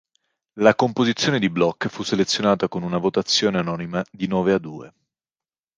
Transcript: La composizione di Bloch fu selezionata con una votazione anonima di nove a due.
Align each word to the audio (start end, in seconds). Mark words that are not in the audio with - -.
La 0.53 0.73
composizione 0.73 1.37
di 1.37 1.51
Bloch 1.51 1.87
fu 1.87 2.01
selezionata 2.01 2.67
con 2.67 2.81
una 2.81 2.97
votazione 2.97 3.59
anonima 3.59 4.03
di 4.09 4.25
nove 4.25 4.53
a 4.53 4.57
due. 4.57 4.93